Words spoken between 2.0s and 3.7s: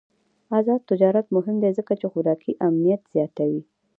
خوراکي امنیت زیاتوي.